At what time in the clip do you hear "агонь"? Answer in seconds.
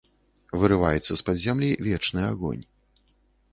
2.31-2.63